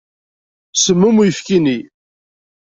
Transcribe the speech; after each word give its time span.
Semmum 0.83 1.15
uyefki-nni. 1.21 1.77